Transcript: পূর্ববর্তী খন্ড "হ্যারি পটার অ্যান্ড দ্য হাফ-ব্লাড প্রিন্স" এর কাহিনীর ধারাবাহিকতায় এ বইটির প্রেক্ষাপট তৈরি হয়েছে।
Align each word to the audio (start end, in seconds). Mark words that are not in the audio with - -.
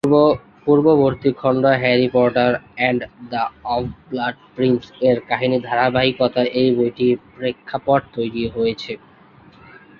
পূর্ববর্তী 0.63 1.29
খন্ড 1.33 1.63
"হ্যারি 1.81 2.07
পটার 2.13 2.53
অ্যান্ড 2.77 3.01
দ্য 3.31 3.43
হাফ-ব্লাড 3.63 4.35
প্রিন্স" 4.55 4.83
এর 5.07 5.17
কাহিনীর 5.29 5.65
ধারাবাহিকতায় 5.69 6.49
এ 6.55 6.75
বইটির 6.75 7.15
প্রেক্ষাপট 7.35 8.01
তৈরি 8.15 8.43
হয়েছে। 8.55 8.91